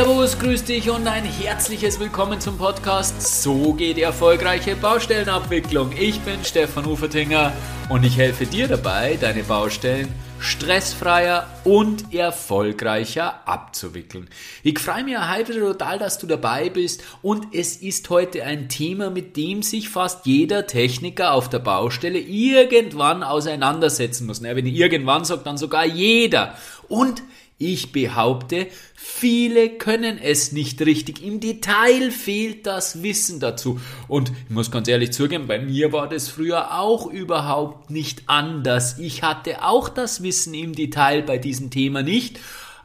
[0.00, 5.92] Servus, grüß dich und ein herzliches Willkommen zum Podcast So geht erfolgreiche Baustellenabwicklung.
[5.92, 7.52] Ich bin Stefan Ufertinger
[7.90, 14.30] und ich helfe dir dabei, deine Baustellen stressfreier und erfolgreicher abzuwickeln.
[14.62, 19.10] Ich freue mich heute total, dass du dabei bist und es ist heute ein Thema,
[19.10, 24.42] mit dem sich fast jeder Techniker auf der Baustelle irgendwann auseinandersetzen muss.
[24.42, 26.56] Wenn ich irgendwann sage, dann sogar jeder.
[26.88, 27.22] Und
[27.60, 31.22] ich behaupte, viele können es nicht richtig.
[31.22, 33.78] Im Detail fehlt das Wissen dazu.
[34.08, 38.98] Und ich muss ganz ehrlich zugeben, bei mir war das früher auch überhaupt nicht anders.
[38.98, 42.40] Ich hatte auch das Wissen im Detail bei diesem Thema nicht.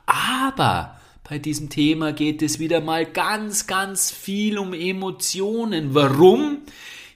[0.06, 5.94] Aber bei diesem Thema geht es wieder mal ganz, ganz viel um Emotionen.
[5.94, 6.58] Warum?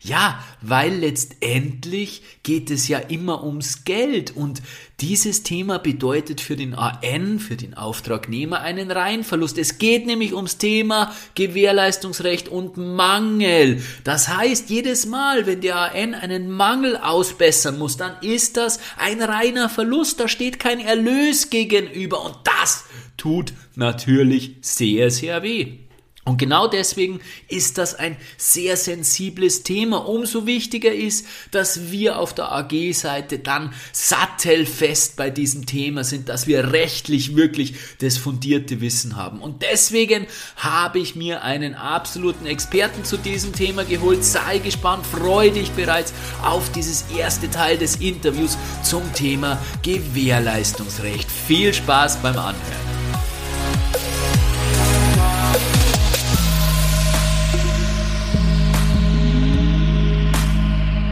[0.02, 4.62] Ja, weil letztendlich geht es ja immer ums Geld und
[5.02, 9.58] dieses Thema bedeutet für den AN, für den Auftragnehmer, einen Reihenverlust.
[9.58, 13.84] Es geht nämlich ums Thema Gewährleistungsrecht und Mangel.
[14.06, 19.22] Das heißt, jedes Mal, wenn der AN einen Mangel ausbessern muss, dann ist das ein
[19.22, 20.22] reiner Verlust.
[20.22, 22.86] Da steht kein Erlös gegenüber und das
[23.18, 25.89] tut natürlich sehr, sehr weh.
[26.26, 30.08] Und genau deswegen ist das ein sehr sensibles Thema.
[30.08, 36.46] Umso wichtiger ist, dass wir auf der AG-Seite dann sattelfest bei diesem Thema sind, dass
[36.46, 39.42] wir rechtlich wirklich das fundierte Wissen haben.
[39.42, 44.24] Und deswegen habe ich mir einen absoluten Experten zu diesem Thema geholt.
[44.24, 51.30] Sei gespannt, freue dich bereits auf dieses erste Teil des Interviews zum Thema Gewährleistungsrecht.
[51.48, 52.90] Viel Spaß beim Anhören.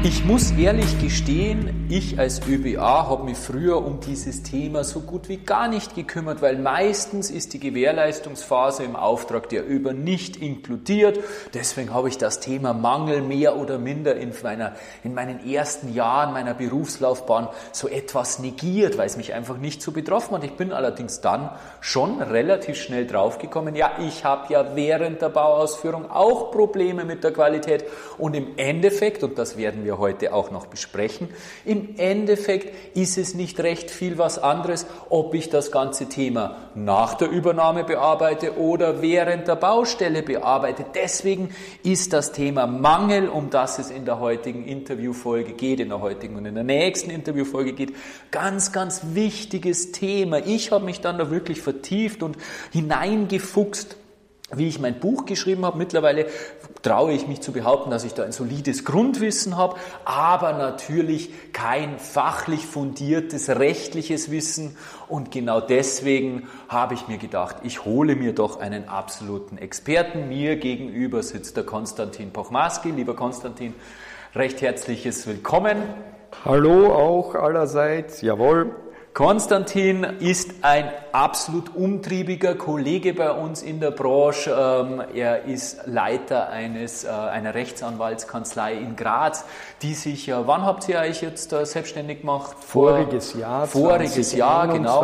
[0.08, 5.28] Ich muss ehrlich gestehen, ich als ÖBA habe mich früher um dieses Thema so gut
[5.28, 11.20] wie gar nicht gekümmert, weil meistens ist die Gewährleistungsphase im Auftrag der ÖBA nicht inkludiert.
[11.54, 16.32] Deswegen habe ich das Thema Mangel mehr oder minder in, meiner, in meinen ersten Jahren
[16.32, 20.44] meiner Berufslaufbahn so etwas negiert, weil es mich einfach nicht so betroffen hat.
[20.46, 21.50] Ich bin allerdings dann
[21.82, 27.34] schon relativ schnell draufgekommen, ja, ich habe ja während der Bauausführung auch Probleme mit der
[27.34, 27.84] Qualität
[28.18, 31.30] und im Endeffekt, und das werden wir heute auch noch besprechen.
[31.66, 37.16] Im Endeffekt ist es nicht recht viel was anderes, ob ich das ganze Thema nach
[37.16, 40.86] der Übernahme bearbeite oder während der Baustelle bearbeite.
[40.94, 41.50] Deswegen
[41.84, 46.36] ist das Thema Mangel, um das es in der heutigen Interviewfolge geht, in der heutigen
[46.36, 47.94] und in der nächsten Interviewfolge geht,
[48.32, 50.46] ganz, ganz wichtiges Thema.
[50.46, 52.38] Ich habe mich dann da wirklich vertieft und
[52.72, 53.98] hineingefuchst
[54.56, 55.78] wie ich mein Buch geschrieben habe.
[55.78, 56.28] Mittlerweile
[56.82, 59.76] traue ich mich zu behaupten, dass ich da ein solides Grundwissen habe,
[60.06, 64.78] aber natürlich kein fachlich fundiertes rechtliches Wissen.
[65.10, 70.30] Und genau deswegen habe ich mir gedacht, ich hole mir doch einen absoluten Experten.
[70.30, 72.92] Mir gegenüber sitzt der Konstantin Pochmaski.
[72.92, 73.74] Lieber Konstantin,
[74.34, 75.78] recht herzliches Willkommen.
[76.46, 78.76] Hallo auch allerseits, jawohl.
[79.18, 84.52] Konstantin ist ein absolut umtriebiger Kollege bei uns in der Branche.
[84.52, 89.44] Ähm, er ist Leiter eines, äh, einer Rechtsanwaltskanzlei in Graz,
[89.82, 92.58] die sich, wann habt ihr euch jetzt äh, selbstständig gemacht?
[92.60, 93.66] Voriges Jahr.
[93.66, 95.04] Voriges Jahr, genau.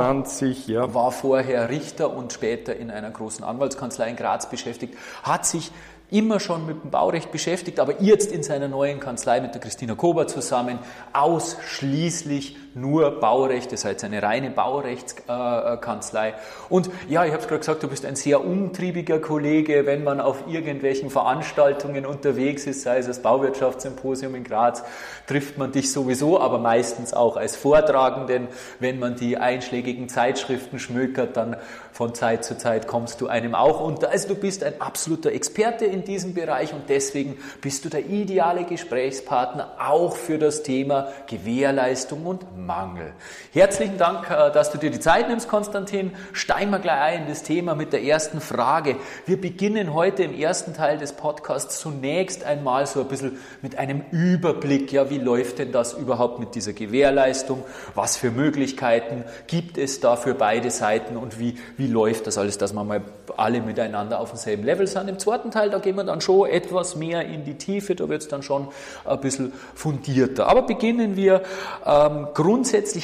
[0.68, 0.94] Ja.
[0.94, 5.72] War vorher Richter und später in einer großen Anwaltskanzlei in Graz beschäftigt, hat sich
[6.12, 9.96] immer schon mit dem Baurecht beschäftigt, aber jetzt in seiner neuen Kanzlei mit der Christina
[9.96, 10.78] Kober zusammen
[11.14, 16.34] ausschließlich nur Baurecht, das heißt eine reine Baurechtskanzlei.
[16.70, 20.20] Und ja, ich habe es gerade gesagt, du bist ein sehr umtriebiger Kollege, wenn man
[20.20, 24.84] auf irgendwelchen Veranstaltungen unterwegs ist, sei es das Bauwirtschaftssymposium in Graz,
[25.28, 28.48] trifft man dich sowieso, aber meistens auch als Vortragenden.
[28.80, 31.58] Wenn man die einschlägigen Zeitschriften schmökert, dann
[31.92, 34.10] von Zeit zu Zeit kommst du einem auch unter.
[34.10, 38.64] Also du bist ein absoluter Experte in diesem Bereich und deswegen bist du der ideale
[38.64, 43.14] Gesprächspartner auch für das Thema Gewährleistung und Mangel.
[43.52, 46.12] Herzlichen Dank, äh, dass du dir die Zeit nimmst, Konstantin.
[46.34, 48.98] Steigen wir gleich ein in das Thema mit der ersten Frage.
[49.26, 54.04] Wir beginnen heute im ersten Teil des Podcasts zunächst einmal so ein bisschen mit einem
[54.12, 54.92] Überblick.
[54.92, 57.64] Ja, wie läuft denn das überhaupt mit dieser Gewährleistung?
[57.96, 62.58] Was für Möglichkeiten gibt es da für beide Seiten und wie, wie läuft das alles,
[62.58, 63.02] dass wir mal
[63.38, 65.10] alle miteinander auf demselben Level sind?
[65.10, 68.22] Im zweiten Teil, da gehen wir dann schon etwas mehr in die Tiefe, da wird
[68.22, 68.68] es dann schon
[69.06, 70.48] ein bisschen fundierter.
[70.48, 71.44] Aber beginnen wir
[71.86, 72.53] ähm, grundsätzlich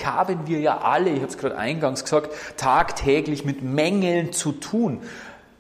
[0.06, 5.02] haben wir ja alle, ich habe es gerade eingangs gesagt, tagtäglich mit Mängeln zu tun.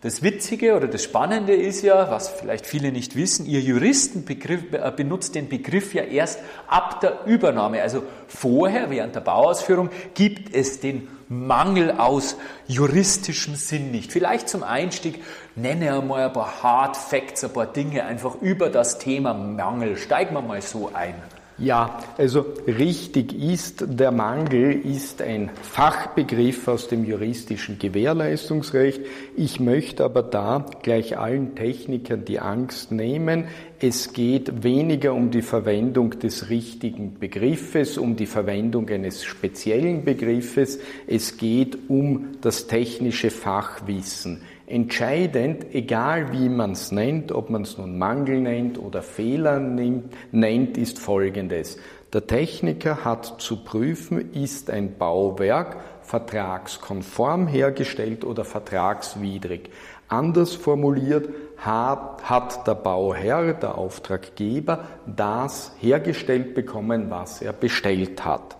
[0.01, 4.91] Das Witzige oder das Spannende ist ja, was vielleicht viele nicht wissen, ihr Juristen äh,
[4.95, 7.81] benutzt den Begriff ja erst ab der Übernahme.
[7.81, 14.13] Also vorher, während der Bauausführung, gibt es den Mangel aus juristischem Sinn nicht.
[14.13, 15.21] Vielleicht zum Einstieg
[15.57, 19.97] nenne einmal ein paar Hard Facts, ein paar Dinge einfach über das Thema Mangel.
[19.97, 21.13] Steigen wir mal so ein.
[21.61, 29.01] Ja, also richtig ist, der Mangel ist ein Fachbegriff aus dem juristischen Gewährleistungsrecht.
[29.35, 33.45] Ich möchte aber da gleich allen Technikern die Angst nehmen.
[33.77, 40.79] Es geht weniger um die Verwendung des richtigen Begriffes, um die Verwendung eines speziellen Begriffes.
[41.07, 44.43] Es geht um das technische Fachwissen.
[44.69, 50.13] Entscheidend, egal wie man es nennt, ob man es nun Mangel nennt oder Fehler nennt,
[50.31, 51.79] nennt, ist Folgendes.
[52.13, 59.71] Der Techniker hat zu prüfen, ist ein Bauwerk vertragskonform hergestellt oder vertragswidrig.
[60.07, 68.55] Anders formuliert, hat, der Bauherr, der Auftraggeber, das hergestellt bekommen, was er bestellt hat.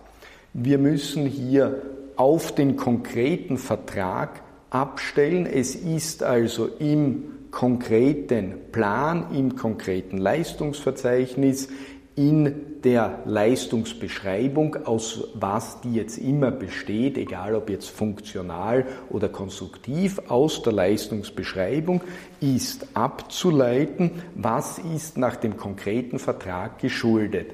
[0.52, 1.82] Wir müssen hier
[2.16, 5.46] auf den konkreten Vertrag abstellen.
[5.46, 11.68] Es ist also im konkreten Plan, im konkreten Leistungsverzeichnis,
[12.16, 20.20] in der Leistungsbeschreibung, aus was die jetzt immer besteht, egal ob jetzt funktional oder konstruktiv,
[20.28, 22.02] aus der Leistungsbeschreibung
[22.40, 27.52] ist abzuleiten, was ist nach dem konkreten Vertrag geschuldet.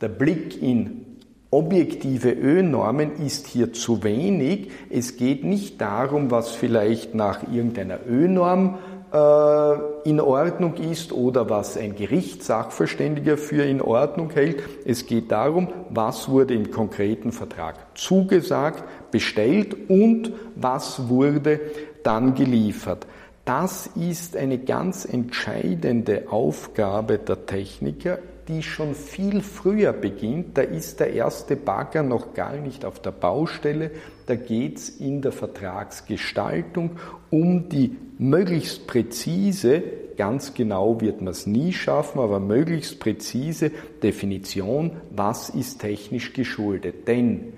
[0.00, 1.13] Der Blick in
[1.54, 4.70] objektive Ö-Normen ist hier zu wenig.
[4.90, 8.78] Es geht nicht darum, was vielleicht nach irgendeiner Ö-Norm
[9.12, 14.64] äh, in Ordnung ist oder was ein Gerichtssachverständiger für in Ordnung hält.
[14.84, 21.60] Es geht darum, was wurde im konkreten Vertrag zugesagt, bestellt und was wurde
[22.02, 23.06] dann geliefert.
[23.44, 28.18] Das ist eine ganz entscheidende Aufgabe der Techniker
[28.48, 30.56] die schon viel früher beginnt.
[30.58, 33.90] Da ist der erste Bagger noch gar nicht auf der Baustelle.
[34.26, 36.92] Da geht es in der Vertragsgestaltung
[37.30, 39.82] um die möglichst präzise,
[40.16, 43.70] ganz genau wird man es nie schaffen, aber möglichst präzise
[44.02, 47.08] Definition, was ist technisch geschuldet.
[47.08, 47.52] Denn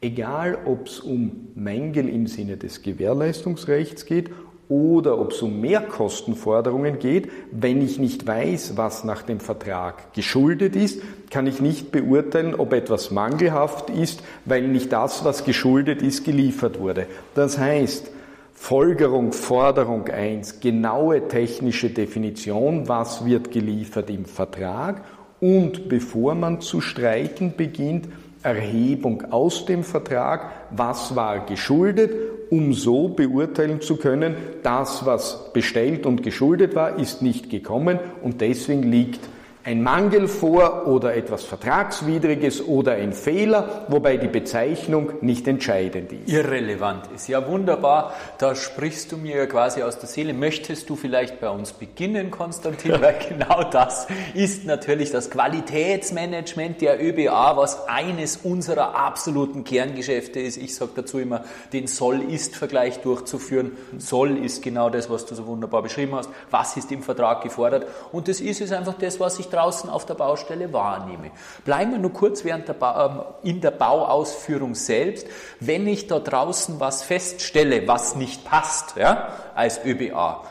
[0.00, 4.30] egal ob es um Mängel im Sinne des Gewährleistungsrechts geht
[4.68, 7.30] oder ob es um Mehrkostenforderungen geht.
[7.50, 11.00] Wenn ich nicht weiß, was nach dem Vertrag geschuldet ist,
[11.30, 16.78] kann ich nicht beurteilen, ob etwas mangelhaft ist, weil nicht das, was geschuldet ist, geliefert
[16.78, 17.06] wurde.
[17.34, 18.10] Das heißt,
[18.52, 25.04] Folgerung, Forderung 1, genaue technische Definition, was wird geliefert im Vertrag
[25.40, 28.08] und bevor man zu streiten beginnt,
[28.42, 32.12] Erhebung aus dem Vertrag, was war geschuldet?
[32.50, 38.40] Um so beurteilen zu können, das, was bestellt und geschuldet war, ist nicht gekommen und
[38.40, 39.20] deswegen liegt
[39.68, 46.32] ein Mangel vor oder etwas Vertragswidriges oder ein Fehler, wobei die Bezeichnung nicht entscheidend ist.
[46.32, 47.28] Irrelevant ist.
[47.28, 48.14] Ja, wunderbar.
[48.38, 50.32] Da sprichst du mir quasi aus der Seele.
[50.32, 52.92] Möchtest du vielleicht bei uns beginnen, Konstantin?
[53.02, 60.56] Weil genau das ist natürlich das Qualitätsmanagement der ÖBA, was eines unserer absoluten Kerngeschäfte ist.
[60.56, 61.44] Ich sage dazu immer,
[61.74, 63.72] den Soll-Ist-Vergleich durchzuführen.
[63.98, 66.30] Soll ist genau das, was du so wunderbar beschrieben hast.
[66.50, 67.86] Was ist im Vertrag gefordert?
[68.12, 71.30] Und das ist es einfach das, was ich draußen auf der Baustelle wahrnehme.
[71.64, 75.26] Bleiben wir nur kurz während der ähm, in der Bauausführung selbst.
[75.60, 80.44] Wenn ich da draußen was feststelle, was nicht passt, ja, als ÖBA,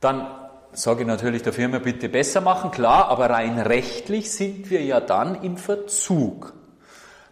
[0.00, 0.26] dann
[0.72, 5.00] sage ich natürlich der Firma bitte besser machen, klar, aber rein rechtlich sind wir ja
[5.00, 6.54] dann im Verzug.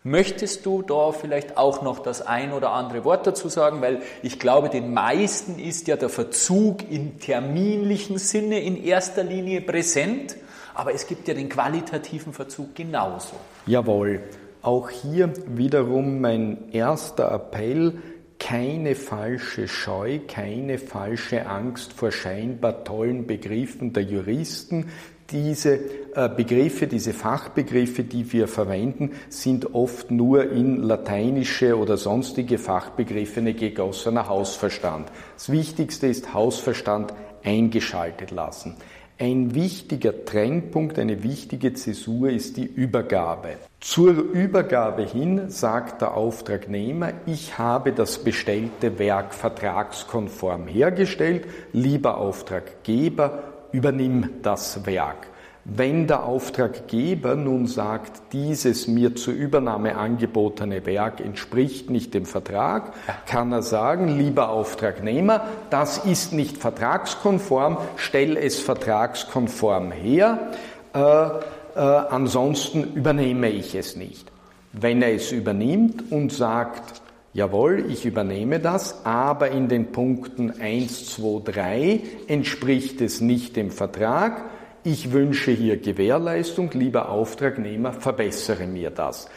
[0.03, 3.83] Möchtest du da vielleicht auch noch das ein oder andere Wort dazu sagen?
[3.83, 9.63] Weil ich glaube, den meisten ist ja der Verzug im terminlichen Sinne in erster Linie
[9.63, 10.37] präsent.
[10.77, 13.37] Aber es gibt ja den qualitativen Verzug genauso.
[13.67, 14.21] Jawohl.
[14.61, 17.95] Auch hier wiederum mein erster Appell,
[18.39, 24.91] keine falsche Scheu, keine falsche Angst vor scheinbar tollen Begriffen der Juristen.
[25.31, 25.81] Diese
[26.15, 33.43] äh, Begriffe, diese Fachbegriffe, die wir verwenden, sind oft nur in lateinische oder sonstige Fachbegriffe
[33.55, 35.11] gegossener Hausverstand.
[35.37, 38.77] Das Wichtigste ist Hausverstand eingeschaltet lassen.
[39.19, 43.57] Ein wichtiger Trennpunkt, eine wichtige Zäsur ist die Übergabe.
[43.81, 53.45] Zur Übergabe hin sagt der Auftragnehmer, ich habe das bestellte Werk vertragskonform hergestellt, lieber Auftraggeber,
[53.73, 55.29] übernimm das Werk.
[55.69, 62.93] Wenn der Auftraggeber nun sagt, dieses mir zur Übernahme angebotene Werk entspricht nicht dem Vertrag,
[63.27, 70.53] kann er sagen, lieber Auftragnehmer, das ist nicht vertragskonform, stell es vertragskonform her,
[70.95, 74.31] äh, äh, ansonsten übernehme ich es nicht.
[74.73, 81.17] Wenn er es übernimmt und sagt, jawohl, ich übernehme das, aber in den Punkten 1,
[81.17, 84.45] 2, 3 entspricht es nicht dem Vertrag,
[84.87, 89.29] ich wünsche hier Gewährleistung, lieber Auftragnehmer, verbessere mir das.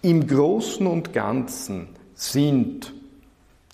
[0.00, 2.94] Im Großen und Ganzen sind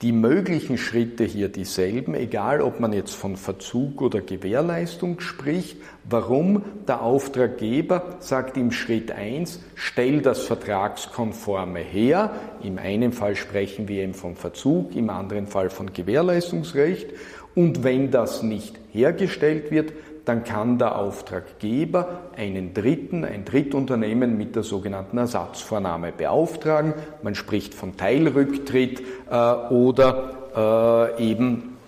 [0.01, 5.77] die möglichen Schritte hier dieselben, egal ob man jetzt von Verzug oder Gewährleistung spricht.
[6.09, 6.63] Warum?
[6.87, 12.31] Der Auftraggeber sagt im Schritt 1, stell das Vertragskonforme her.
[12.63, 17.09] Im einen Fall sprechen wir eben von Verzug, im anderen Fall von Gewährleistungsrecht.
[17.55, 19.93] Und wenn das nicht hergestellt wird,
[20.29, 26.93] dann kann der Auftraggeber einen Dritten, ein Drittunternehmen mit der sogenannten Ersatzvornahme beauftragen.
[27.23, 31.79] Man spricht von Teilrücktritt äh, oder äh, eben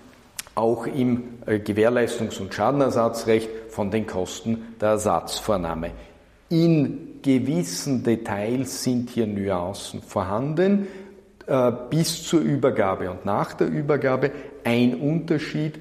[0.55, 5.91] auch im äh, Gewährleistungs- und Schadenersatzrecht von den Kosten der Ersatzvornahme.
[6.49, 10.87] In gewissen Details sind hier Nuancen vorhanden,
[11.47, 14.31] äh, bis zur Übergabe und nach der Übergabe
[14.65, 15.79] ein Unterschied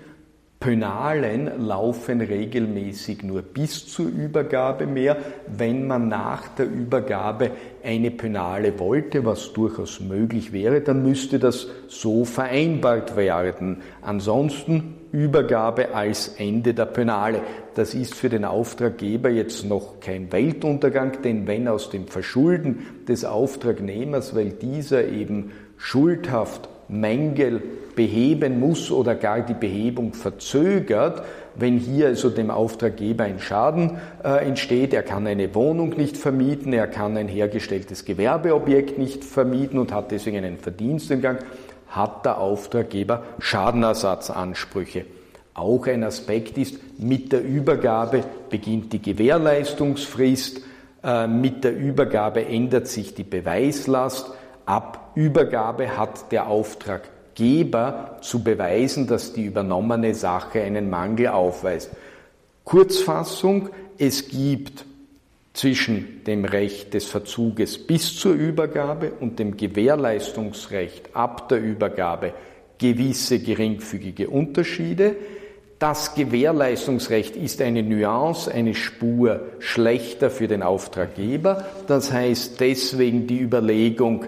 [0.59, 5.15] Pönalen laufen regelmäßig nur bis zur Übergabe mehr.
[5.47, 7.51] Wenn man nach der Übergabe
[7.81, 13.77] eine Pönale wollte, was durchaus möglich wäre, dann müsste das so vereinbart werden.
[14.01, 17.39] Ansonsten Übergabe als Ende der Pönale.
[17.75, 23.23] Das ist für den Auftraggeber jetzt noch kein Weltuntergang, denn wenn aus dem Verschulden des
[23.23, 27.62] Auftragnehmers, weil dieser eben schuldhaft Mängel
[27.96, 31.24] beheben muss oder gar die Behebung verzögert,
[31.55, 36.74] wenn hier also dem Auftraggeber ein Schaden äh, entsteht, er kann eine Wohnung nicht vermieten,
[36.74, 41.39] er kann ein hergestelltes Gewerbeobjekt nicht vermieten und hat deswegen einen Verdienstentgang,
[41.89, 45.05] hat der Auftraggeber Schadenersatzansprüche.
[45.53, 50.62] Auch ein Aspekt ist, mit der Übergabe beginnt die Gewährleistungsfrist,
[51.03, 54.31] äh, mit der Übergabe ändert sich die Beweislast,
[54.69, 61.89] Ab Übergabe hat der Auftraggeber zu beweisen, dass die übernommene Sache einen Mangel aufweist.
[62.65, 64.85] Kurzfassung, es gibt
[65.53, 72.33] zwischen dem Recht des Verzuges bis zur Übergabe und dem Gewährleistungsrecht ab der Übergabe
[72.77, 75.15] gewisse geringfügige Unterschiede.
[75.79, 81.65] Das Gewährleistungsrecht ist eine Nuance, eine Spur schlechter für den Auftraggeber.
[81.88, 84.27] Das heißt deswegen die Überlegung,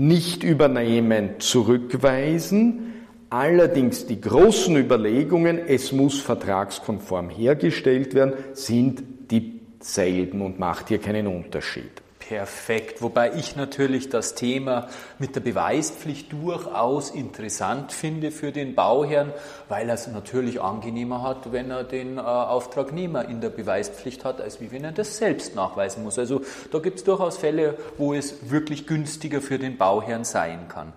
[0.00, 2.94] nicht übernehmen, zurückweisen.
[3.28, 11.26] Allerdings die großen Überlegungen, es muss vertragskonform hergestellt werden, sind dieselben und macht hier keinen
[11.26, 12.02] Unterschied.
[12.30, 13.02] Perfekt.
[13.02, 14.86] Wobei ich natürlich das Thema
[15.18, 19.32] mit der Beweispflicht durchaus interessant finde für den Bauherrn,
[19.68, 24.40] weil er es natürlich angenehmer hat, wenn er den äh, Auftragnehmer in der Beweispflicht hat,
[24.40, 26.20] als wie wenn er das selbst nachweisen muss.
[26.20, 30.92] Also da gibt es durchaus Fälle, wo es wirklich günstiger für den Bauherrn sein kann.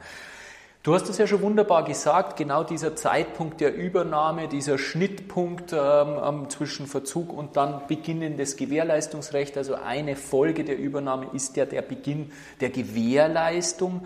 [0.83, 5.79] Du hast es ja schon wunderbar gesagt, genau dieser Zeitpunkt der Übernahme, dieser Schnittpunkt ähm,
[6.21, 11.63] ähm, zwischen Verzug und dann Beginn des Gewährleistungsrechts, also eine Folge der Übernahme ist ja
[11.63, 14.05] der Beginn der Gewährleistung.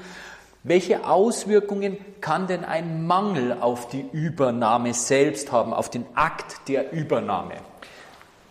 [0.61, 6.93] Welche Auswirkungen kann denn ein Mangel auf die Übernahme selbst haben, auf den Akt der
[6.93, 7.55] Übernahme?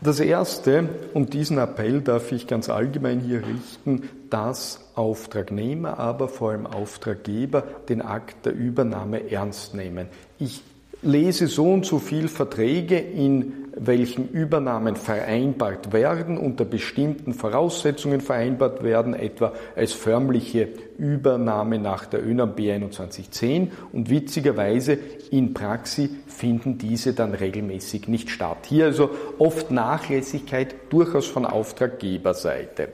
[0.00, 6.50] Das Erste, und diesen Appell darf ich ganz allgemein hier richten, dass Auftragnehmer, aber vor
[6.50, 10.08] allem Auftraggeber den Akt der Übernahme ernst nehmen.
[10.38, 10.62] Ich
[11.06, 18.82] lese so und so viel Verträge, in welchen Übernahmen vereinbart werden, unter bestimmten Voraussetzungen vereinbart
[18.82, 24.98] werden, etwa als förmliche Übernahme nach der ÖNAM B2110 und witzigerweise
[25.30, 28.66] in Praxis finden diese dann regelmäßig nicht statt.
[28.66, 32.88] Hier also oft Nachlässigkeit durchaus von Auftraggeberseite.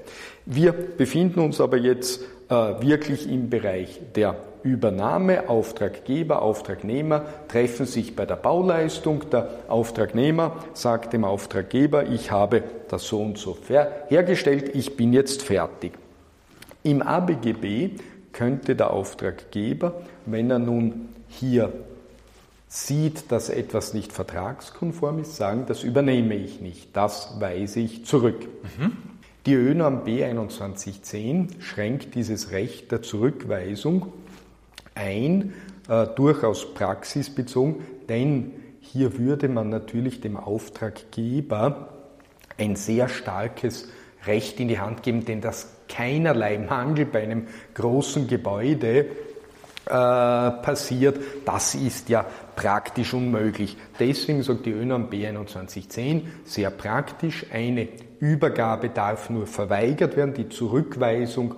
[0.46, 5.48] Wir befinden uns aber jetzt wirklich im Bereich der Übernahme.
[5.48, 9.30] Auftraggeber, Auftragnehmer treffen sich bei der Bauleistung.
[9.30, 13.56] Der Auftragnehmer sagt dem Auftraggeber, ich habe das so und so
[14.08, 15.92] hergestellt, ich bin jetzt fertig.
[16.82, 17.90] Im ABGB
[18.32, 21.72] könnte der Auftraggeber, wenn er nun hier
[22.68, 28.48] sieht, dass etwas nicht vertragskonform ist, sagen, das übernehme ich nicht, das weise ich zurück.
[28.78, 29.11] Mhm.
[29.44, 34.12] Die ÖNORM B2110 schränkt dieses Recht der Zurückweisung
[34.94, 35.52] ein,
[35.88, 37.76] äh, durchaus praxisbezogen,
[38.08, 41.88] denn hier würde man natürlich dem Auftraggeber
[42.56, 43.88] ein sehr starkes
[44.26, 49.06] Recht in die Hand geben, denn dass keinerlei Mangel bei einem großen Gebäude
[49.84, 52.24] passiert, das ist ja
[52.54, 53.76] praktisch unmöglich.
[53.98, 57.88] Deswegen sagt die ÖNORM B2110 sehr praktisch, eine
[58.20, 61.56] Übergabe darf nur verweigert werden, die Zurückweisung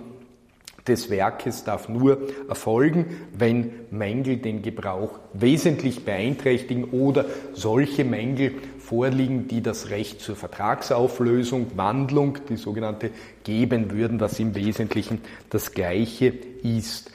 [0.87, 9.47] des Werkes darf nur erfolgen, wenn Mängel den Gebrauch wesentlich beeinträchtigen oder solche Mängel vorliegen,
[9.47, 13.09] die das Recht zur Vertragsauflösung, Wandlung, die sogenannte,
[13.43, 17.11] geben würden, was im Wesentlichen das Gleiche ist.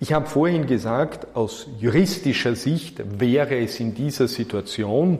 [0.00, 5.18] Ich habe vorhin gesagt, aus juristischer Sicht wäre es in dieser Situation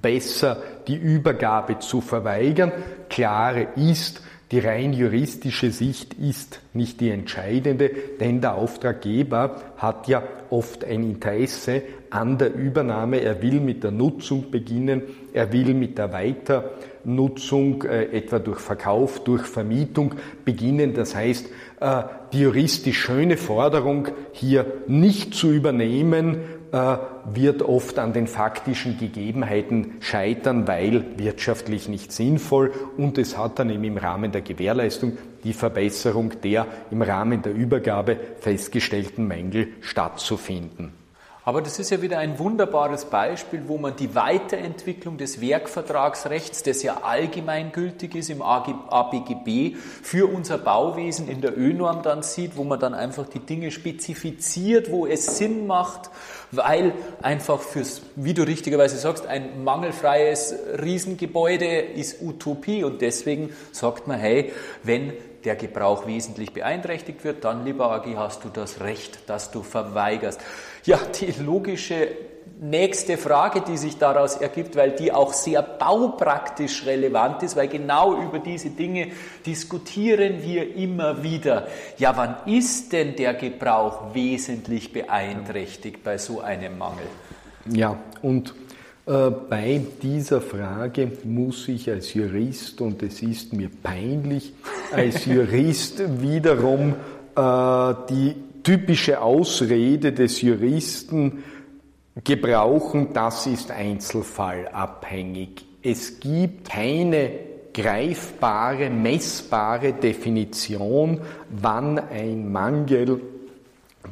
[0.00, 2.70] besser, die Übergabe zu verweigern.
[3.08, 10.22] Klare ist, die rein juristische Sicht ist nicht die entscheidende, denn der Auftraggeber hat ja
[10.50, 13.20] oft ein Interesse an der Übernahme.
[13.20, 19.22] Er will mit der Nutzung beginnen, er will mit der Weiternutzung, äh, etwa durch Verkauf,
[19.22, 20.94] durch Vermietung beginnen.
[20.94, 21.46] Das heißt,
[22.32, 26.40] die juristisch schöne Forderung hier nicht zu übernehmen,
[26.72, 26.98] äh,
[27.32, 33.70] wird oft an den faktischen Gegebenheiten scheitern, weil wirtschaftlich nicht sinnvoll und es hat dann
[33.70, 40.99] eben im Rahmen der Gewährleistung die Verbesserung der im Rahmen der Übergabe festgestellten Mängel stattzufinden.
[41.50, 46.84] Aber das ist ja wieder ein wunderbares Beispiel, wo man die Weiterentwicklung des Werkvertragsrechts, das
[46.84, 52.78] ja allgemeingültig ist im ABGB, für unser Bauwesen in der ÖNorm dann sieht, wo man
[52.78, 56.10] dann einfach die Dinge spezifiziert, wo es Sinn macht,
[56.52, 64.06] weil einfach fürs, wie du richtigerweise sagst, ein mangelfreies Riesengebäude ist Utopie und deswegen sagt
[64.06, 64.52] man, hey,
[64.84, 65.14] wenn
[65.44, 70.40] der Gebrauch wesentlich beeinträchtigt wird, dann, lieber AG, hast du das Recht, dass du verweigerst.
[70.84, 72.08] Ja, die logische
[72.60, 78.22] nächste Frage, die sich daraus ergibt, weil die auch sehr baupraktisch relevant ist, weil genau
[78.22, 79.08] über diese Dinge
[79.46, 81.66] diskutieren wir immer wieder.
[81.96, 87.06] Ja, wann ist denn der Gebrauch wesentlich beeinträchtigt bei so einem Mangel?
[87.66, 88.54] Ja, und
[89.06, 94.52] äh, bei dieser Frage muss ich als Jurist, und es ist mir peinlich,
[94.92, 96.94] als Jurist wiederum
[97.34, 101.42] äh, die typische Ausrede des Juristen
[102.24, 105.64] gebrauchen, das ist einzelfallabhängig.
[105.82, 107.30] Es gibt keine
[107.72, 113.20] greifbare, messbare Definition, wann ein Mangel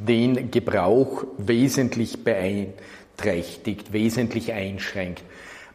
[0.07, 5.23] den Gebrauch wesentlich beeinträchtigt, wesentlich einschränkt.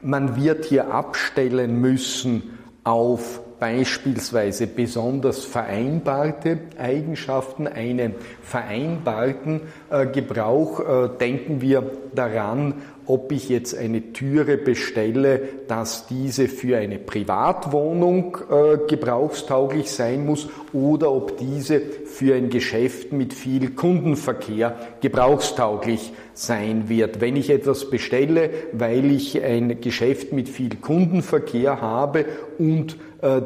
[0.01, 10.79] Man wird hier abstellen müssen auf beispielsweise besonders vereinbarte Eigenschaften, einen vereinbarten äh, Gebrauch.
[10.79, 18.37] Äh, denken wir daran, ob ich jetzt eine Türe bestelle, dass diese für eine Privatwohnung
[18.49, 26.89] äh, gebrauchstauglich sein muss oder ob diese für ein Geschäft mit viel Kundenverkehr gebrauchstauglich sein
[26.89, 27.21] wird.
[27.21, 32.25] Wenn ich etwas bestelle, weil ich ein Geschäft mit viel Kundenverkehr habe
[32.57, 32.97] und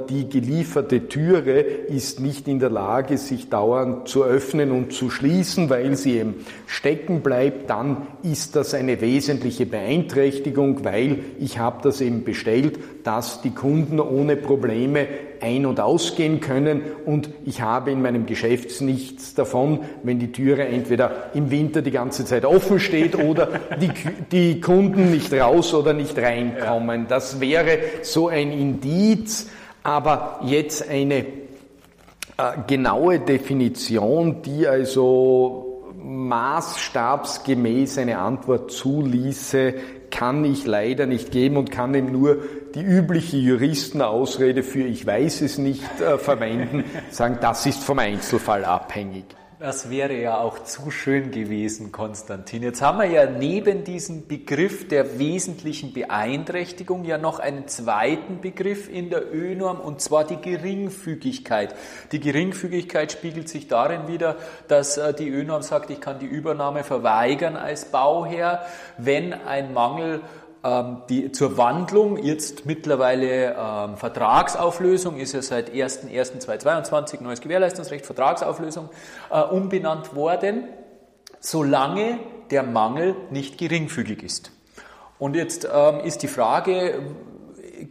[0.09, 5.69] die gelieferte Türe ist nicht in der Lage, sich dauernd zu öffnen und zu schließen,
[5.69, 6.35] weil sie eben
[6.65, 13.41] stecken bleibt, dann ist das eine wesentliche Beeinträchtigung, weil ich habe das eben bestellt, dass
[13.41, 15.07] die Kunden ohne Probleme
[15.41, 16.81] ein- und ausgehen können.
[17.05, 21.91] Und ich habe in meinem Geschäft nichts davon, wenn die Türe entweder im Winter die
[21.91, 23.91] ganze Zeit offen steht oder die,
[24.31, 27.05] die Kunden nicht raus oder nicht reinkommen.
[27.07, 29.49] Das wäre so ein Indiz,
[29.87, 31.23] aber jetzt eine äh,
[32.67, 39.75] genaue Definition, die also maßstabsgemäß eine Antwort zuließe,
[40.11, 42.39] kann ich leider nicht geben und kann eben nur
[42.75, 48.65] die übliche Juristenausrede für ich weiß es nicht äh, verwenden, sagen, das ist vom Einzelfall
[48.65, 49.23] abhängig.
[49.59, 52.61] Das wäre ja auch zu schön gewesen, Konstantin.
[52.61, 58.87] Jetzt haben wir ja neben diesem Begriff der wesentlichen Beeinträchtigung ja noch einen zweiten Begriff
[58.87, 61.73] in der ÖNorm und zwar die Geringfügigkeit.
[62.11, 64.35] Die Geringfügigkeit spiegelt sich darin wieder,
[64.67, 68.63] dass äh, die ÖNorm sagt, ich kann die Übernahme verweigern als Bauherr,
[68.99, 70.21] wenn ein Mangel
[71.09, 78.89] die, zur Wandlung, jetzt mittlerweile ähm, Vertragsauflösung, ist ja seit 1.1.2022 neues Gewährleistungsrecht, Vertragsauflösung,
[79.29, 80.65] äh, umbenannt worden,
[81.39, 82.19] solange
[82.51, 84.51] der Mangel nicht geringfügig ist.
[85.19, 87.01] Und jetzt ähm, ist die Frage,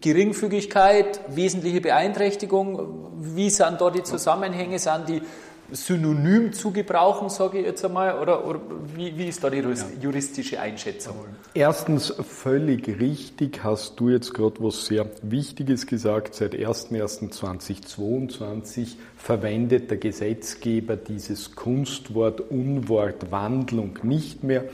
[0.00, 5.22] Geringfügigkeit, wesentliche Beeinträchtigung, wie sind dort die Zusammenhänge, sind die
[5.72, 8.16] synonym zu gebrauchen, sage ich jetzt einmal?
[8.18, 8.60] Oder, oder
[8.94, 9.64] wie, wie, ist da die
[10.00, 11.16] juristische Einschätzung?
[11.54, 16.34] Erstens, völlig richtig hast du jetzt gerade was sehr Wichtiges gesagt.
[16.34, 24.64] Seit 01.01.2022 verwendet der Gesetzgeber dieses Kunstwort Unwort Wandlung nicht mehr.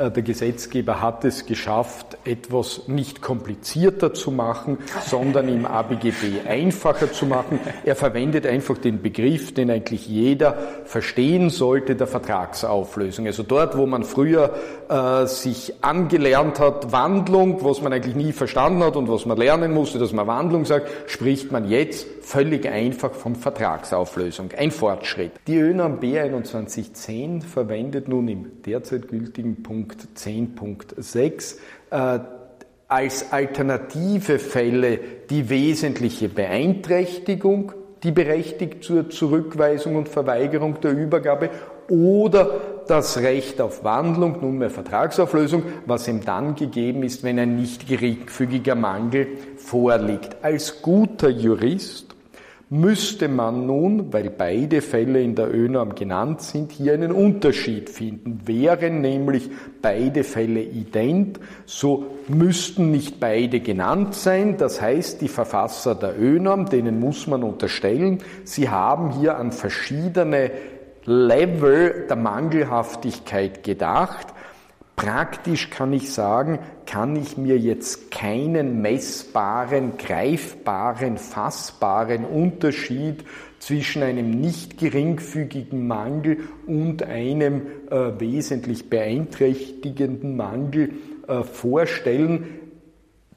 [0.00, 7.12] Äh, der Gesetzgeber hat es geschafft, etwas nicht komplizierter zu machen, sondern im ABGB einfacher
[7.12, 7.60] zu machen.
[7.84, 13.26] Er verwendet einfach den Begriff, den eigentlich jeder verstehen sollte, der Vertragsauflösung.
[13.26, 14.54] Also dort, wo man früher
[14.88, 19.72] äh, sich angelernt hat, Wandlung, was man eigentlich nie verstanden hat und was man lernen
[19.72, 24.50] musste, dass man Wandlung sagt, spricht man jetzt völlig einfach von Vertragsauflösung.
[24.56, 25.32] Ein Fortschritt.
[25.48, 31.56] Die ÖNAM B2110 verwendet nun im derzeit gültigen Punkt 10.6
[31.90, 32.20] äh,
[32.86, 37.72] als alternative Fälle die wesentliche Beeinträchtigung,
[38.04, 41.50] die berechtigt zur Zurückweisung und Verweigerung der Übergabe
[41.88, 47.88] oder das Recht auf Wandlung, nunmehr Vertragsauflösung, was ihm dann gegeben ist, wenn ein nicht
[47.88, 50.36] geringfügiger Mangel vorliegt.
[50.42, 52.10] Als guter Jurist
[52.70, 58.42] müsste man nun, weil beide Fälle in der ÖNORM genannt sind, hier einen Unterschied finden.
[58.46, 59.50] Wären nämlich
[59.82, 64.56] beide Fälle ident, so müssten nicht beide genannt sein.
[64.56, 70.52] Das heißt, die Verfasser der ÖNORM, denen muss man unterstellen, sie haben hier an verschiedene
[71.04, 74.28] Level der Mangelhaftigkeit gedacht
[75.00, 83.24] Praktisch kann ich sagen, kann ich mir jetzt keinen messbaren, greifbaren, fassbaren Unterschied
[83.60, 90.90] zwischen einem nicht geringfügigen Mangel und einem äh, wesentlich beeinträchtigenden Mangel
[91.26, 92.58] äh, vorstellen,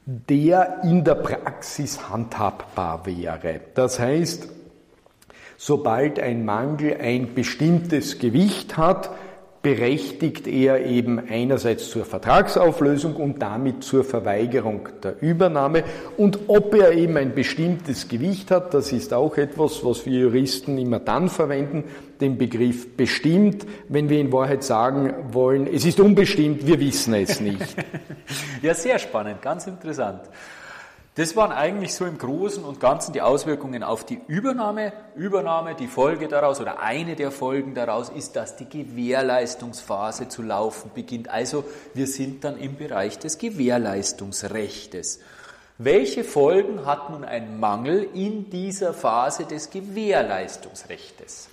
[0.04, 3.62] der in der Praxis handhabbar wäre.
[3.74, 4.50] Das heißt,
[5.56, 9.08] sobald ein Mangel ein bestimmtes Gewicht hat,
[9.64, 15.84] berechtigt er eben einerseits zur Vertragsauflösung und damit zur Verweigerung der Übernahme.
[16.18, 20.76] Und ob er eben ein bestimmtes Gewicht hat, das ist auch etwas, was wir Juristen
[20.76, 21.84] immer dann verwenden,
[22.20, 27.40] den Begriff bestimmt, wenn wir in Wahrheit sagen wollen, es ist unbestimmt, wir wissen es
[27.40, 27.74] nicht.
[28.62, 30.20] ja, sehr spannend, ganz interessant.
[31.16, 34.92] Das waren eigentlich so im Großen und Ganzen die Auswirkungen auf die Übernahme.
[35.14, 40.90] Übernahme, die Folge daraus oder eine der Folgen daraus ist, dass die Gewährleistungsphase zu laufen
[40.92, 41.28] beginnt.
[41.28, 45.20] Also wir sind dann im Bereich des Gewährleistungsrechtes.
[45.78, 51.48] Welche Folgen hat nun ein Mangel in dieser Phase des Gewährleistungsrechtes?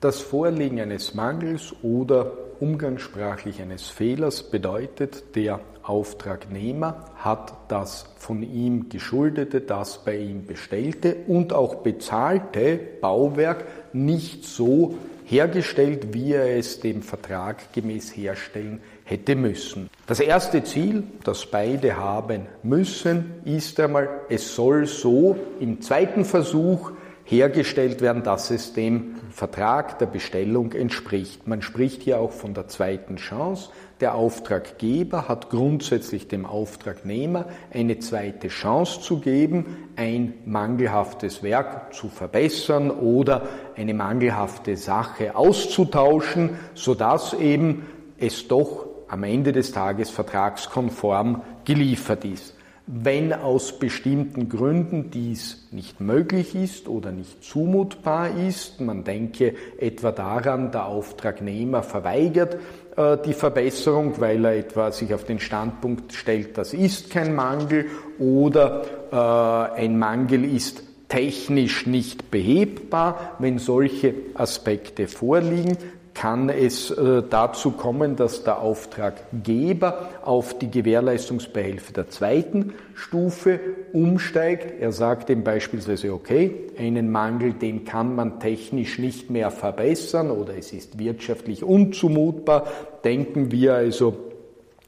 [0.00, 2.30] Das Vorliegen eines Mangels oder
[2.60, 11.16] umgangssprachlich eines Fehlers bedeutet, der Auftragnehmer hat das von ihm geschuldete, das bei ihm bestellte
[11.26, 19.34] und auch bezahlte Bauwerk nicht so hergestellt, wie er es dem Vertrag gemäß herstellen hätte
[19.34, 19.90] müssen.
[20.06, 26.92] Das erste Ziel, das beide haben müssen, ist einmal, es soll so im zweiten Versuch
[27.28, 31.46] hergestellt werden, dass es dem Vertrag der Bestellung entspricht.
[31.46, 33.68] Man spricht hier auch von der zweiten Chance.
[34.00, 42.08] Der Auftraggeber hat grundsätzlich dem Auftragnehmer eine zweite Chance zu geben, ein mangelhaftes Werk zu
[42.08, 47.84] verbessern oder eine mangelhafte Sache auszutauschen, sodass eben
[48.16, 52.57] es doch am Ende des Tages vertragskonform geliefert ist.
[52.90, 60.10] Wenn aus bestimmten Gründen dies nicht möglich ist oder nicht zumutbar ist, man denke etwa
[60.10, 62.56] daran, der Auftragnehmer verweigert
[62.96, 67.84] äh, die Verbesserung, weil er etwa sich auf den Standpunkt stellt, das ist kein Mangel
[68.18, 75.76] oder äh, ein Mangel ist technisch nicht behebbar, wenn solche Aspekte vorliegen,
[76.18, 83.60] kann es äh, dazu kommen, dass der Auftraggeber auf die Gewährleistungsbehelfe der zweiten Stufe
[83.92, 84.80] umsteigt.
[84.80, 90.56] Er sagt ihm beispielsweise, okay, einen Mangel, den kann man technisch nicht mehr verbessern oder
[90.58, 92.66] es ist wirtschaftlich unzumutbar.
[93.04, 94.16] Denken wir also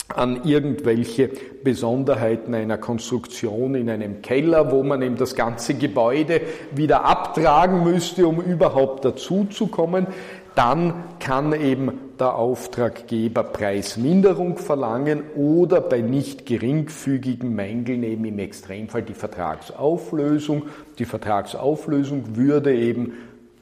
[0.08, 1.30] an irgendwelche
[1.62, 6.40] Besonderheiten einer Konstruktion in einem Keller, wo man eben das ganze Gebäude
[6.74, 10.08] wieder abtragen müsste, um überhaupt dazuzukommen
[10.54, 19.02] dann kann eben der Auftraggeber Preisminderung verlangen oder bei nicht geringfügigen Mängeln eben im Extremfall
[19.02, 20.64] die Vertragsauflösung.
[20.98, 23.14] Die Vertragsauflösung würde eben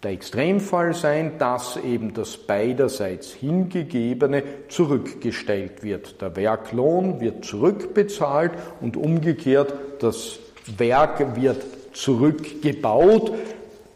[0.02, 6.20] der Extremfall sein, dass eben das beiderseits Hingegebene zurückgestellt wird.
[6.22, 10.38] Der Werklohn wird zurückbezahlt und umgekehrt das
[10.76, 13.32] Werk wird zurückgebaut.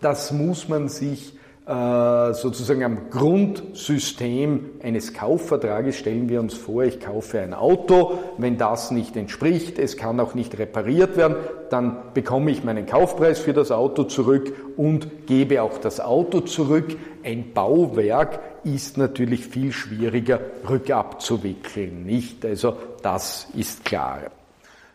[0.00, 7.38] Das muss man sich sozusagen am Grundsystem eines Kaufvertrages stellen wir uns vor, ich kaufe
[7.38, 11.36] ein Auto, wenn das nicht entspricht, es kann auch nicht repariert werden,
[11.70, 16.96] dann bekomme ich meinen Kaufpreis für das Auto zurück und gebe auch das Auto zurück.
[17.22, 22.44] Ein Bauwerk ist natürlich viel schwieriger rückabzuwickeln, nicht?
[22.44, 24.32] Also das ist klar.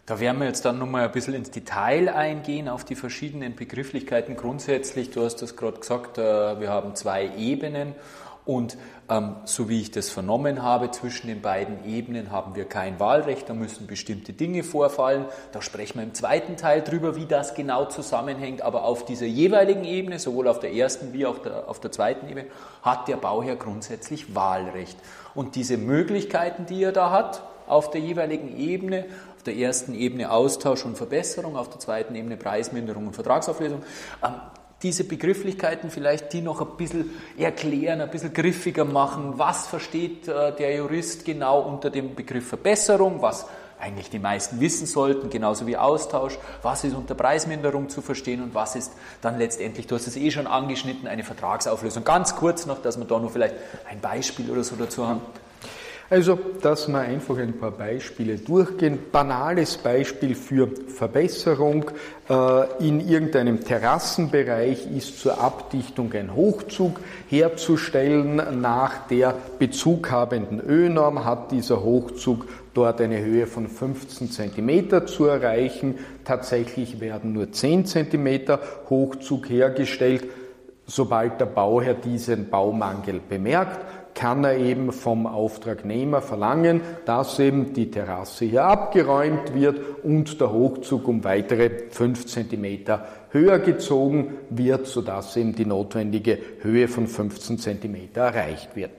[0.08, 4.38] Da werden wir jetzt dann nochmal ein bisschen ins Detail eingehen auf die verschiedenen Begrifflichkeiten.
[4.38, 7.94] Grundsätzlich, du hast das gerade gesagt, äh, wir haben zwei Ebenen
[8.46, 8.78] und
[9.10, 13.50] ähm, so wie ich das vernommen habe, zwischen den beiden Ebenen haben wir kein Wahlrecht,
[13.50, 15.26] da müssen bestimmte Dinge vorfallen.
[15.52, 18.62] Da sprechen wir im zweiten Teil drüber, wie das genau zusammenhängt.
[18.62, 22.48] Aber auf dieser jeweiligen Ebene, sowohl auf der ersten wie auch auf der zweiten Ebene,
[22.82, 24.98] hat der Bauherr grundsätzlich Wahlrecht.
[25.36, 29.06] Und diese Möglichkeiten, die er da hat, auf der jeweiligen Ebene,
[29.46, 33.84] der ersten Ebene Austausch und Verbesserung, auf der zweiten Ebene Preisminderung und Vertragsauflösung.
[34.24, 34.34] Ähm,
[34.84, 39.34] diese Begrifflichkeiten vielleicht, die noch ein bisschen erklären, ein bisschen griffiger machen.
[39.38, 43.22] Was versteht äh, der Jurist genau unter dem Begriff Verbesserung?
[43.22, 43.48] Was
[43.80, 46.38] eigentlich die meisten wissen sollten, genauso wie Austausch.
[46.62, 50.32] Was ist unter Preisminderung zu verstehen und was ist dann letztendlich, du hast es eh
[50.32, 52.04] schon angeschnitten, eine Vertragsauflösung.
[52.04, 53.56] Ganz kurz noch, dass wir da nur vielleicht
[53.90, 55.22] ein Beispiel oder so dazu haben.
[56.10, 58.98] Also, dass wir einfach ein paar Beispiele durchgehen.
[59.12, 61.92] Banales Beispiel für Verbesserung.
[62.30, 68.62] Äh, in irgendeinem Terrassenbereich ist zur Abdichtung ein Hochzug herzustellen.
[68.62, 75.96] Nach der bezughabenden Ö-Norm hat dieser Hochzug dort eine Höhe von 15 cm zu erreichen.
[76.24, 80.24] Tatsächlich werden nur 10 cm Hochzug hergestellt.
[80.86, 87.92] Sobald der Bauherr diesen Baumangel bemerkt, kann er eben vom Auftragnehmer verlangen, dass eben die
[87.92, 93.00] Terrasse hier abgeräumt wird und der Hochzug um weitere 5 cm
[93.30, 98.90] höher gezogen wird, sodass eben die notwendige Höhe von 15 cm erreicht wird.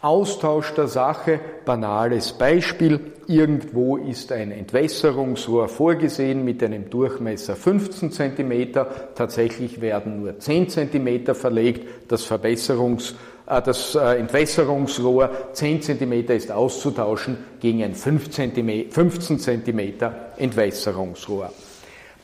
[0.00, 3.00] Austausch der Sache, banales Beispiel.
[3.26, 8.74] Irgendwo ist ein Entwässerungsrohr vorgesehen mit einem Durchmesser 15 cm.
[9.16, 11.88] Tatsächlich werden nur 10 cm verlegt.
[12.06, 18.52] Das Verbesserungs äh, das äh, Entwässerungsrohr 10 cm ist auszutauschen gegen ein 15
[19.38, 19.92] cm
[20.36, 21.50] Entwässerungsrohr.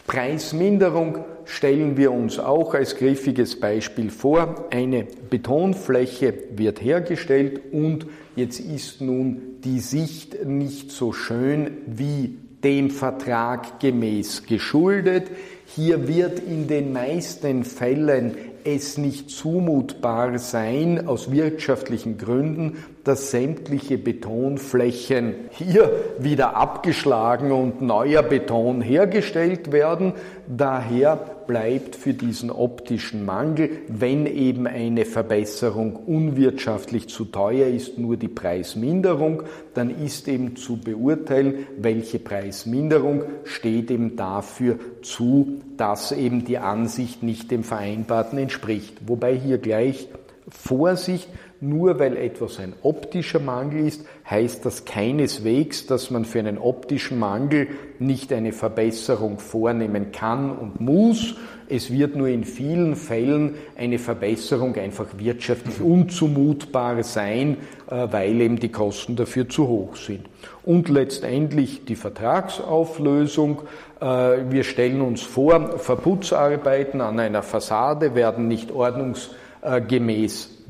[0.06, 4.66] Preisminderung stellen wir uns auch als griffiges Beispiel vor.
[4.70, 8.06] Eine Betonfläche wird hergestellt und
[8.36, 15.28] jetzt ist nun die Sicht nicht so schön wie dem Vertrag gemäß geschuldet.
[15.66, 23.98] Hier wird in den meisten Fällen es nicht zumutbar sein, aus wirtschaftlichen Gründen, dass sämtliche
[23.98, 30.14] Betonflächen hier wieder abgeschlagen und neuer Beton hergestellt werden.
[30.48, 38.16] Daher bleibt für diesen optischen Mangel, wenn eben eine Verbesserung unwirtschaftlich zu teuer ist, nur
[38.16, 39.42] die Preisminderung,
[39.74, 47.22] dann ist eben zu beurteilen, welche Preisminderung steht eben dafür zu, dass eben die Ansicht
[47.22, 48.96] nicht dem Vereinbarten entspricht.
[49.06, 50.08] Wobei hier gleich
[50.48, 51.28] Vorsicht,
[51.60, 57.18] nur weil etwas ein optischer Mangel ist, heißt das keineswegs, dass man für einen optischen
[57.18, 61.36] Mangel nicht eine Verbesserung vornehmen kann und muss.
[61.66, 67.56] Es wird nur in vielen Fällen eine Verbesserung einfach wirtschaftlich unzumutbar sein,
[67.90, 70.26] äh, weil eben die Kosten dafür zu hoch sind.
[70.62, 73.62] Und letztendlich die Vertragsauflösung.
[74.00, 79.43] Äh, wir stellen uns vor, Verputzarbeiten an einer Fassade werden nicht ordnungsgemäß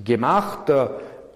[0.07, 0.69] gemacht.
[0.69, 0.91] Der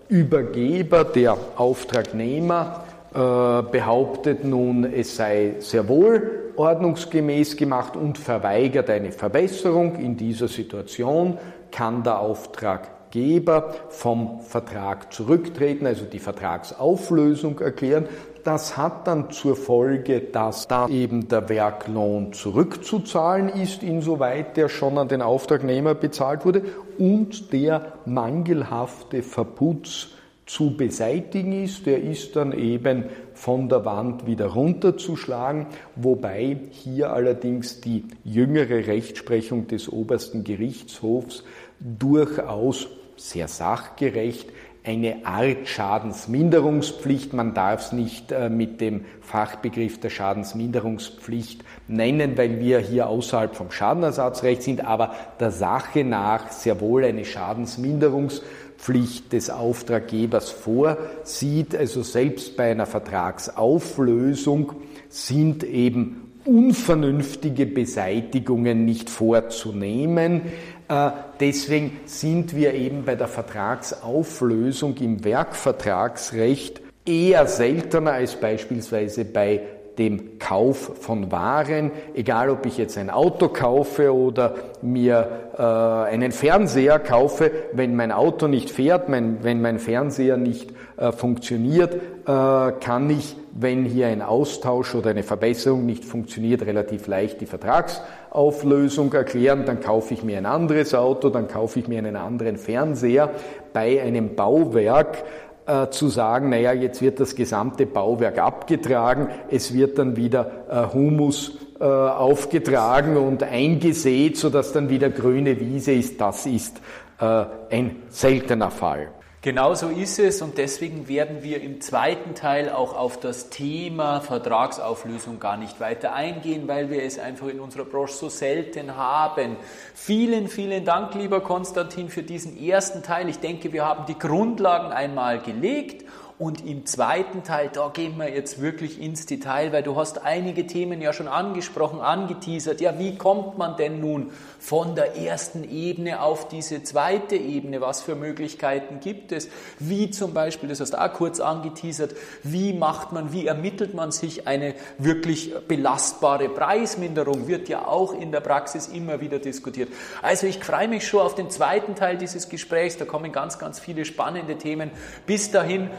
[0.08, 9.12] Übergeber, der Auftragnehmer, äh, behauptet nun, es sei sehr wohl ordnungsgemäß gemacht und verweigert eine
[9.12, 9.96] Verbesserung.
[9.96, 11.38] In dieser Situation
[11.70, 18.08] kann der Auftraggeber vom Vertrag zurücktreten, also die Vertragsauflösung erklären.
[18.48, 24.96] Das hat dann zur Folge, dass da eben der Werklohn zurückzuzahlen ist, insoweit der schon
[24.96, 26.62] an den Auftragnehmer bezahlt wurde,
[26.96, 30.12] und der mangelhafte Verputz
[30.46, 31.84] zu beseitigen ist.
[31.84, 39.66] Der ist dann eben von der Wand wieder runterzuschlagen, wobei hier allerdings die jüngere Rechtsprechung
[39.66, 41.44] des obersten Gerichtshofs
[41.80, 44.48] durchaus sehr sachgerecht
[44.88, 47.34] eine Art Schadensminderungspflicht.
[47.34, 53.54] Man darf es nicht äh, mit dem Fachbegriff der Schadensminderungspflicht nennen, weil wir hier außerhalb
[53.54, 61.76] vom Schadenersatzrecht sind, aber der Sache nach sehr wohl eine Schadensminderungspflicht des Auftraggebers vorsieht.
[61.76, 64.72] Also selbst bei einer Vertragsauflösung
[65.10, 70.44] sind eben unvernünftige Beseitigungen nicht vorzunehmen.
[70.88, 79.60] Äh, deswegen sind wir eben bei der Vertragsauflösung im Werkvertragsrecht eher seltener als beispielsweise bei
[79.98, 86.32] dem Kauf von Waren, egal ob ich jetzt ein Auto kaufe oder mir äh, einen
[86.32, 92.72] Fernseher kaufe, wenn mein Auto nicht fährt, mein, wenn mein Fernseher nicht äh, funktioniert, äh,
[92.80, 99.12] kann ich, wenn hier ein Austausch oder eine Verbesserung nicht funktioniert, relativ leicht die Vertragsauflösung
[99.12, 103.30] erklären, dann kaufe ich mir ein anderes Auto, dann kaufe ich mir einen anderen Fernseher.
[103.72, 105.24] Bei einem Bauwerk
[105.68, 110.94] äh, zu sagen, naja, jetzt wird das gesamte Bauwerk abgetragen, es wird dann wieder äh,
[110.94, 116.80] Humus äh, aufgetragen und eingesät, sodass dann wieder grüne Wiese ist, das ist
[117.20, 119.08] äh, ein seltener Fall.
[119.40, 124.20] Genau so ist es und deswegen werden wir im zweiten Teil auch auf das Thema
[124.20, 129.56] Vertragsauflösung gar nicht weiter eingehen, weil wir es einfach in unserer Branche so selten haben.
[129.94, 133.28] Vielen, vielen Dank, lieber Konstantin, für diesen ersten Teil.
[133.28, 136.04] Ich denke, wir haben die Grundlagen einmal gelegt
[136.38, 140.68] und im zweiten Teil, da gehen wir jetzt wirklich ins Detail, weil du hast einige
[140.68, 142.80] Themen ja schon angesprochen, angeteasert.
[142.80, 147.80] Ja, wie kommt man denn nun von der ersten Ebene auf diese zweite Ebene?
[147.80, 149.48] Was für Möglichkeiten gibt es?
[149.80, 154.12] Wie zum Beispiel, das hast du auch kurz angeteasert, wie macht man, wie ermittelt man
[154.12, 157.48] sich eine wirklich belastbare Preisminderung?
[157.48, 159.88] Wird ja auch in der Praxis immer wieder diskutiert.
[160.22, 162.96] Also ich freue mich schon auf den zweiten Teil dieses Gesprächs.
[162.96, 164.92] Da kommen ganz, ganz viele spannende Themen.
[165.26, 165.90] Bis dahin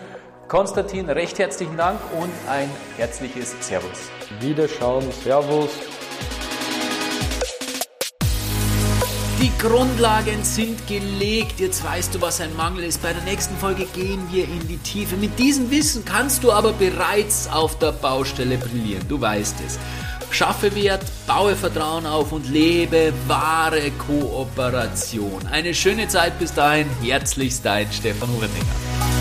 [0.49, 4.09] Konstantin, recht herzlichen Dank und ein herzliches Servus.
[4.39, 5.69] Wiederschauen, Servus.
[9.39, 11.59] Die Grundlagen sind gelegt.
[11.59, 13.01] Jetzt weißt du, was ein Mangel ist.
[13.03, 15.17] Bei der nächsten Folge gehen wir in die Tiefe.
[15.17, 19.07] Mit diesem Wissen kannst du aber bereits auf der Baustelle brillieren.
[19.07, 19.77] Du weißt es.
[20.31, 25.47] Schaffe Wert, baue Vertrauen auf und lebe wahre Kooperation.
[25.51, 26.87] Eine schöne Zeit bis dahin.
[27.03, 29.18] Herzlichst dein Stefan Uretinger.